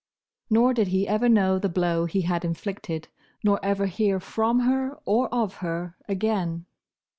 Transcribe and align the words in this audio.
Nor 0.49 0.73
did 0.73 0.87
he 0.87 1.07
ever 1.07 1.29
know 1.29 1.59
the 1.59 1.69
blow 1.69 2.05
he 2.05 2.21
had 2.21 2.43
inflicted, 2.43 3.07
nor 3.43 3.63
ever 3.63 3.85
hear 3.85 4.19
from 4.19 4.61
her, 4.61 4.97
or 5.05 5.29
of 5.31 5.57
her, 5.57 5.95
again. 6.09 6.65